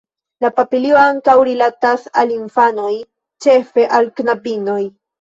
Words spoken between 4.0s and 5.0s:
al knabinoj.